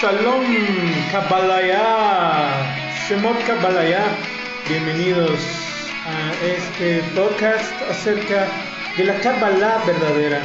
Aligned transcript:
Shalom 0.00 0.46
Kabbalah, 1.10 2.54
Shemot 3.08 3.34
Kabbalah. 3.44 4.06
Bienvenidos 4.68 5.40
a 6.06 6.30
este 6.46 7.02
podcast 7.16 7.72
acerca 7.90 8.46
de 8.96 9.02
la 9.02 9.18
Kabbalah 9.18 9.82
verdadera. 9.84 10.40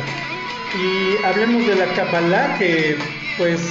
Y 0.74 1.24
hablemos 1.24 1.68
de 1.68 1.76
la 1.76 1.86
Kabbalah 1.94 2.58
que, 2.58 2.98
pues, 3.38 3.62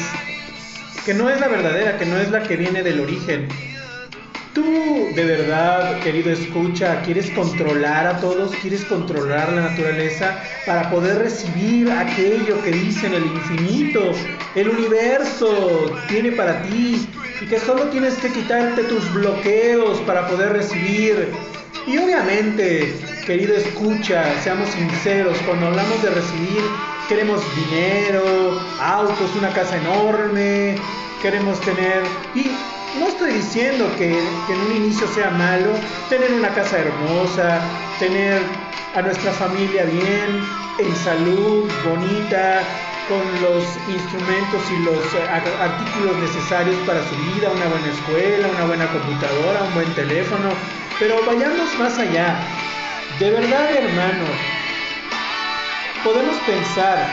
que 1.05 1.15
no 1.15 1.29
es 1.29 1.41
la 1.41 1.49
verdadera, 1.49 1.99
que 1.99 2.07
no 2.07 2.17
es 2.17 2.31
la 2.31 2.45
que 2.45 2.57
viene 2.57 2.85
del 2.85 3.01
origen. 3.01 3.49
Tú, 4.55 5.09
de 5.15 5.25
verdad, 5.25 6.01
querido 6.01 6.31
escucha, 6.31 7.01
quieres 7.07 7.31
controlar 7.31 8.07
a 8.07 8.21
todos, 8.21 8.55
quieres 8.57 8.85
controlar 8.85 9.51
la 9.51 9.63
naturaleza 9.63 10.37
para 10.67 10.91
poder 10.91 11.21
recibir 11.21 11.91
aquello 11.91 12.63
que 12.63 12.71
dicen 12.71 13.15
el 13.15 13.25
infinito, 13.25 14.13
el 14.55 14.69
universo 14.69 15.97
tiene 16.07 16.33
para 16.33 16.61
ti 16.65 17.09
y 17.41 17.47
que 17.47 17.59
solo 17.61 17.85
tienes 17.85 18.15
que 18.17 18.29
quitarte 18.29 18.85
tus 18.85 19.11
bloqueos 19.15 19.99
para 20.01 20.29
poder 20.29 20.53
recibir. 20.53 21.31
Y 21.87 21.97
obviamente, 21.97 22.95
querido 23.25 23.57
escucha, 23.57 24.23
seamos 24.43 24.69
sinceros, 24.69 25.39
cuando 25.47 25.69
hablamos 25.69 26.03
de 26.03 26.11
recibir, 26.11 26.63
queremos 27.09 27.41
dinero, 27.57 28.61
autos, 28.79 29.35
una 29.35 29.49
casa 29.55 29.79
enorme, 29.79 30.77
queremos 31.23 31.59
tener... 31.63 32.03
Y 32.35 32.51
no 32.99 33.09
estoy 33.09 33.33
diciendo 33.35 33.91
que, 33.97 34.19
en 34.19 34.61
un 34.67 34.77
inicio 34.77 35.07
sea 35.09 35.31
malo 35.31 35.73
tener 36.09 36.33
una 36.33 36.49
casa 36.51 36.79
hermosa, 36.79 37.61
tener 37.99 38.43
a 38.95 39.03
nuestra 39.03 39.33
familia 39.33 39.85
bien, 39.85 40.43
en 40.79 40.97
salud, 40.97 41.71
bonita, 41.85 42.63
con 43.09 43.43
los 43.43 43.65
instrumentos 43.89 44.63
y 44.71 44.85
los 44.85 45.05
eh, 45.15 45.29
artículos 45.61 46.17
necesarios 46.19 46.77
para 46.87 47.03
su 47.09 47.17
vida, 47.17 47.51
una 47.51 47.67
buena 47.67 47.89
escuela, 47.89 48.49
una 48.49 48.65
buena 48.67 48.87
computadora, 48.89 49.63
un 49.65 49.75
buen 49.75 49.95
teléfono, 49.95 50.51
pero 50.99 51.17
vayamos 51.27 51.79
más 51.79 51.99
allá. 51.99 52.39
De 53.19 53.31
verdad, 53.31 53.71
hermano, 53.75 54.25
podemos 56.05 56.37
pensar 56.47 57.07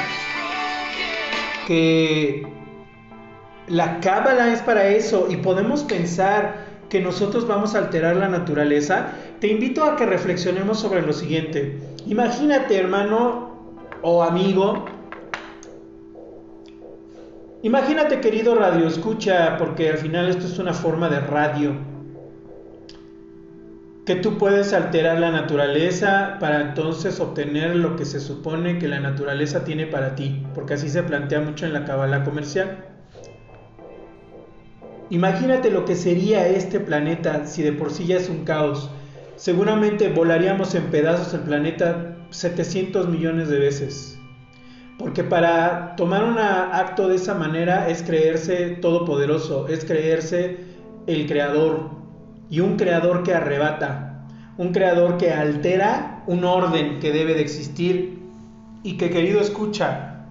que 1.67 2.45
la 3.69 3.99
cábala 3.99 4.51
es 4.51 4.61
para 4.61 4.87
eso 4.87 5.27
y 5.29 5.37
podemos 5.37 5.83
pensar 5.83 6.67
que 6.89 6.99
nosotros 6.99 7.47
vamos 7.47 7.75
a 7.75 7.79
alterar 7.79 8.15
la 8.15 8.27
naturaleza. 8.27 9.13
Te 9.39 9.47
invito 9.47 9.83
a 9.83 9.95
que 9.95 10.05
reflexionemos 10.05 10.79
sobre 10.79 11.03
lo 11.03 11.13
siguiente. 11.13 11.79
Imagínate, 12.07 12.77
hermano 12.77 13.49
o 14.01 14.23
amigo, 14.23 14.85
imagínate, 17.61 18.21
querido 18.21 18.55
radio, 18.55 18.87
escucha, 18.87 19.57
porque 19.57 19.89
al 19.89 19.97
final 19.97 20.29
esto 20.29 20.45
es 20.45 20.57
una 20.57 20.73
forma 20.73 21.09
de 21.09 21.19
radio, 21.19 21.73
que 24.05 24.15
tú 24.15 24.39
puedes 24.39 24.73
alterar 24.73 25.19
la 25.19 25.29
naturaleza 25.29 26.37
para 26.39 26.61
entonces 26.61 27.19
obtener 27.19 27.75
lo 27.75 27.95
que 27.95 28.05
se 28.05 28.19
supone 28.19 28.79
que 28.79 28.87
la 28.87 28.99
naturaleza 28.99 29.63
tiene 29.63 29.85
para 29.85 30.15
ti, 30.15 30.43
porque 30.55 30.73
así 30.73 30.89
se 30.89 31.03
plantea 31.03 31.41
mucho 31.41 31.67
en 31.67 31.73
la 31.73 31.85
cábala 31.85 32.23
comercial. 32.23 32.98
Imagínate 35.11 35.71
lo 35.71 35.85
que 35.85 35.95
sería 35.95 36.47
este 36.47 36.79
planeta 36.79 37.47
si 37.47 37.63
de 37.63 37.71
por 37.71 37.91
sí 37.91 38.05
ya 38.05 38.17
es 38.17 38.29
un 38.29 38.43
caos. 38.43 38.91
Seguramente 39.37 40.09
volaríamos 40.09 40.75
en 40.75 40.91
pedazos 40.91 41.33
el 41.33 41.41
planeta 41.41 42.15
700 42.29 43.09
millones 43.09 43.49
de 43.49 43.57
veces. 43.57 44.19
Porque 44.99 45.23
para 45.23 45.95
tomar 45.95 46.23
un 46.23 46.37
acto 46.37 47.07
de 47.07 47.15
esa 47.15 47.33
manera 47.33 47.89
es 47.89 48.03
creerse 48.03 48.77
todopoderoso, 48.81 49.67
es 49.67 49.83
creerse 49.83 50.57
el 51.07 51.25
creador. 51.25 51.89
Y 52.51 52.59
un 52.59 52.77
creador 52.77 53.23
que 53.23 53.33
arrebata, 53.33 54.27
un 54.57 54.73
creador 54.73 55.17
que 55.17 55.31
altera 55.31 56.23
un 56.27 56.43
orden 56.43 56.99
que 56.99 57.11
debe 57.11 57.33
de 57.33 57.41
existir 57.41 58.19
y 58.83 58.97
que 58.97 59.09
querido 59.09 59.41
escucha, 59.41 60.25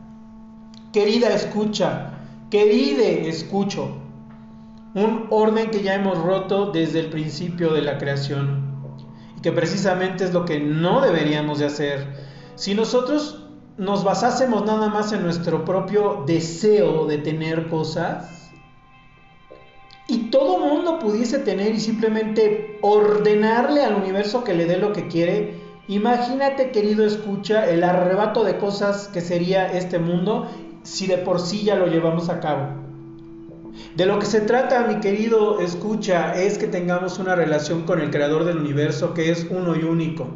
querida 0.92 1.34
escucha, 1.34 2.10
queride 2.50 3.28
escucho 3.28 4.07
un 4.98 5.26
orden 5.30 5.70
que 5.70 5.82
ya 5.82 5.94
hemos 5.94 6.18
roto 6.18 6.72
desde 6.72 6.98
el 6.98 7.10
principio 7.10 7.72
de 7.72 7.82
la 7.82 7.98
creación 7.98 8.66
y 9.36 9.40
que 9.40 9.52
precisamente 9.52 10.24
es 10.24 10.32
lo 10.32 10.44
que 10.44 10.58
no 10.58 11.00
deberíamos 11.00 11.60
de 11.60 11.66
hacer. 11.66 12.06
Si 12.56 12.74
nosotros 12.74 13.44
nos 13.76 14.02
basásemos 14.02 14.64
nada 14.64 14.88
más 14.88 15.12
en 15.12 15.22
nuestro 15.22 15.64
propio 15.64 16.24
deseo 16.26 17.06
de 17.06 17.18
tener 17.18 17.68
cosas 17.68 18.50
y 20.08 20.30
todo 20.30 20.58
mundo 20.58 20.98
pudiese 20.98 21.38
tener 21.38 21.74
y 21.74 21.80
simplemente 21.80 22.78
ordenarle 22.82 23.84
al 23.84 23.94
universo 23.94 24.42
que 24.42 24.54
le 24.54 24.64
dé 24.64 24.78
lo 24.78 24.92
que 24.92 25.06
quiere, 25.06 25.60
imagínate 25.86 26.72
querido 26.72 27.06
escucha 27.06 27.70
el 27.70 27.84
arrebato 27.84 28.42
de 28.42 28.58
cosas 28.58 29.06
que 29.06 29.20
sería 29.20 29.70
este 29.72 30.00
mundo 30.00 30.48
si 30.82 31.06
de 31.06 31.18
por 31.18 31.38
sí 31.38 31.62
ya 31.62 31.76
lo 31.76 31.86
llevamos 31.86 32.30
a 32.30 32.40
cabo. 32.40 32.87
De 33.94 34.06
lo 34.06 34.18
que 34.18 34.26
se 34.26 34.40
trata, 34.40 34.86
mi 34.86 35.00
querido 35.00 35.60
escucha, 35.60 36.40
es 36.40 36.58
que 36.58 36.66
tengamos 36.66 37.18
una 37.18 37.34
relación 37.34 37.82
con 37.82 38.00
el 38.00 38.10
creador 38.10 38.44
del 38.44 38.58
universo 38.58 39.14
que 39.14 39.30
es 39.30 39.46
uno 39.50 39.74
y 39.74 39.82
único. 39.84 40.28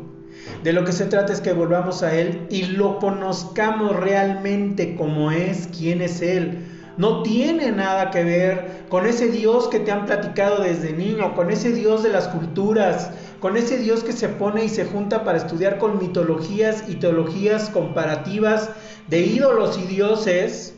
De 0.63 0.73
lo 0.73 0.85
que 0.85 0.93
se 0.93 1.07
trata 1.07 1.33
es 1.33 1.41
que 1.41 1.53
volvamos 1.53 2.03
a 2.03 2.15
Él 2.15 2.47
y 2.51 2.63
lo 2.65 2.99
conozcamos 2.99 3.97
realmente 3.97 4.97
como 4.97 5.31
es, 5.31 5.69
quién 5.77 6.03
es 6.03 6.23
Él. 6.23 6.67
No 6.97 7.23
tiene 7.23 7.73
nada 7.73 8.11
que 8.11 8.23
ver 8.23 8.85
con 8.89 9.07
ese 9.07 9.29
Dios 9.29 9.69
que 9.69 9.81
te 9.81 9.91
han 9.91 10.07
platicado 10.07 10.63
desde 10.63 10.93
niño, 10.93 11.35
con 11.35 11.51
ese 11.51 11.73
Dios 11.73 12.03
de 12.03 12.11
las 12.11 12.29
culturas, 12.29 13.11
con 13.41 13.57
ese 13.57 13.79
Dios 13.79 14.05
que 14.05 14.13
se 14.13 14.29
pone 14.29 14.65
y 14.65 14.69
se 14.69 14.85
junta 14.85 15.25
para 15.25 15.39
estudiar 15.39 15.79
con 15.79 15.99
mitologías 15.99 16.85
y 16.89 16.97
teologías 16.97 17.71
comparativas 17.71 18.71
de 19.09 19.21
ídolos 19.21 19.79
y 19.79 19.87
dioses 19.87 20.75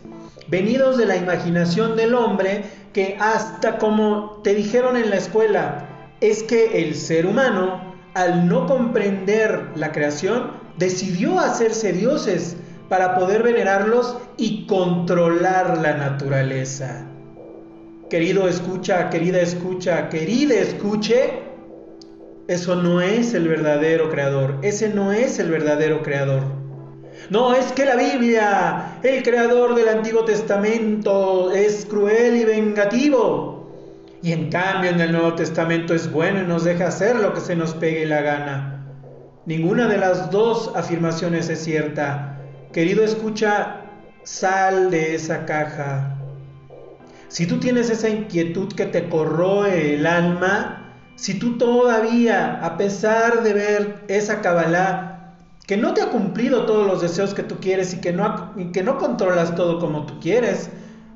venidos 0.54 0.96
de 0.96 1.06
la 1.06 1.16
imaginación 1.16 1.96
del 1.96 2.14
hombre, 2.14 2.62
que 2.92 3.16
hasta 3.18 3.76
como 3.76 4.40
te 4.44 4.54
dijeron 4.54 4.96
en 4.96 5.10
la 5.10 5.16
escuela, 5.16 5.88
es 6.20 6.44
que 6.44 6.80
el 6.80 6.94
ser 6.94 7.26
humano, 7.26 7.92
al 8.14 8.46
no 8.46 8.68
comprender 8.68 9.70
la 9.74 9.90
creación, 9.90 10.52
decidió 10.78 11.40
hacerse 11.40 11.92
dioses 11.92 12.56
para 12.88 13.16
poder 13.16 13.42
venerarlos 13.42 14.16
y 14.36 14.64
controlar 14.66 15.78
la 15.78 15.96
naturaleza. 15.96 17.04
Querido 18.08 18.46
escucha, 18.46 19.10
querida 19.10 19.40
escucha, 19.40 20.08
querida 20.08 20.54
escuche, 20.54 21.32
eso 22.46 22.76
no 22.76 23.00
es 23.00 23.34
el 23.34 23.48
verdadero 23.48 24.08
creador, 24.08 24.60
ese 24.62 24.88
no 24.88 25.10
es 25.10 25.40
el 25.40 25.50
verdadero 25.50 26.04
creador. 26.04 26.63
No, 27.30 27.54
es 27.54 27.72
que 27.72 27.84
la 27.84 27.96
Biblia, 27.96 28.98
el 29.02 29.22
creador 29.22 29.74
del 29.74 29.88
Antiguo 29.88 30.24
Testamento, 30.24 31.50
es 31.52 31.86
cruel 31.86 32.36
y 32.36 32.44
vengativo. 32.44 33.70
Y 34.22 34.32
en 34.32 34.50
cambio 34.50 34.90
en 34.90 35.00
el 35.00 35.12
Nuevo 35.12 35.34
Testamento 35.34 35.94
es 35.94 36.10
bueno 36.10 36.40
y 36.40 36.46
nos 36.46 36.64
deja 36.64 36.88
hacer 36.88 37.16
lo 37.16 37.34
que 37.34 37.40
se 37.40 37.56
nos 37.56 37.74
pegue 37.74 38.06
la 38.06 38.22
gana. 38.22 38.86
Ninguna 39.46 39.86
de 39.88 39.98
las 39.98 40.30
dos 40.30 40.72
afirmaciones 40.74 41.48
es 41.50 41.62
cierta. 41.62 42.38
Querido 42.72 43.04
escucha, 43.04 43.82
sal 44.22 44.90
de 44.90 45.14
esa 45.14 45.44
caja. 45.44 46.16
Si 47.28 47.46
tú 47.46 47.58
tienes 47.60 47.90
esa 47.90 48.08
inquietud 48.08 48.72
que 48.72 48.86
te 48.86 49.08
corroe 49.08 49.94
el 49.94 50.06
alma, 50.06 50.94
si 51.16 51.38
tú 51.38 51.58
todavía, 51.58 52.64
a 52.64 52.76
pesar 52.76 53.42
de 53.42 53.52
ver 53.52 54.04
esa 54.08 54.40
cabalá, 54.40 55.13
que 55.66 55.76
no 55.76 55.94
te 55.94 56.02
ha 56.02 56.10
cumplido 56.10 56.66
todos 56.66 56.86
los 56.86 57.00
deseos 57.00 57.32
que 57.32 57.42
tú 57.42 57.56
quieres 57.60 57.94
y 57.94 58.00
que 58.00 58.12
no, 58.12 58.52
que 58.72 58.82
no 58.82 58.98
controlas 58.98 59.54
todo 59.54 59.78
como 59.78 60.04
tú 60.04 60.20
quieres. 60.20 60.70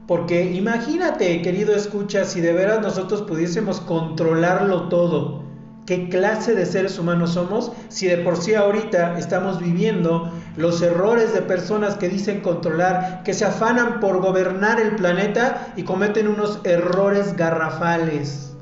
Porque 0.06 0.52
imagínate, 0.52 1.42
querido 1.42 1.74
escucha, 1.74 2.24
si 2.24 2.40
de 2.40 2.54
veras 2.54 2.80
nosotros 2.80 3.20
pudiésemos 3.22 3.80
controlarlo 3.80 4.88
todo, 4.88 5.42
¿qué 5.84 6.08
clase 6.08 6.54
de 6.54 6.64
seres 6.64 6.98
humanos 6.98 7.34
somos? 7.34 7.72
Si 7.88 8.06
de 8.06 8.16
por 8.16 8.38
sí 8.38 8.54
ahorita 8.54 9.18
estamos 9.18 9.60
viviendo 9.60 10.32
los 10.56 10.80
errores 10.80 11.34
de 11.34 11.42
personas 11.42 11.96
que 11.96 12.08
dicen 12.08 12.40
controlar, 12.40 13.22
que 13.22 13.34
se 13.34 13.44
afanan 13.44 14.00
por 14.00 14.22
gobernar 14.22 14.80
el 14.80 14.96
planeta 14.96 15.74
y 15.76 15.82
cometen 15.82 16.26
unos 16.26 16.60
errores 16.64 17.36
garrafales, 17.36 18.54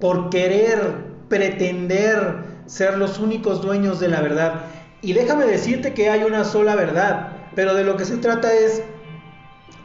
por 0.00 0.28
querer 0.28 1.08
pretender 1.30 2.59
ser 2.70 2.96
los 2.98 3.18
únicos 3.18 3.60
dueños 3.60 3.98
de 3.98 4.06
la 4.06 4.20
verdad. 4.20 4.60
Y 5.02 5.12
déjame 5.12 5.44
decirte 5.44 5.92
que 5.92 6.08
hay 6.08 6.22
una 6.22 6.44
sola 6.44 6.76
verdad, 6.76 7.32
pero 7.56 7.74
de 7.74 7.82
lo 7.82 7.96
que 7.96 8.04
se 8.04 8.16
trata 8.18 8.54
es 8.54 8.84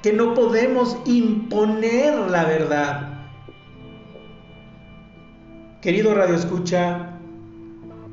que 0.04 0.14
no 0.14 0.36
podemos 0.36 0.96
imponer 1.06 2.16
la 2.30 2.46
verdad. 2.46 3.10
Querido 5.82 6.14
Radio 6.14 6.36
Escucha, 6.36 7.10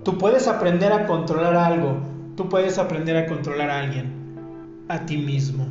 tú 0.04 0.16
puedes 0.16 0.48
aprender 0.48 0.90
a 0.90 1.06
controlar 1.06 1.54
algo, 1.54 1.98
tú 2.34 2.48
puedes 2.48 2.78
aprender 2.78 3.18
a 3.18 3.26
controlar 3.26 3.68
a 3.68 3.80
alguien, 3.80 4.86
a 4.88 5.04
ti 5.04 5.18
mismo. 5.18 5.66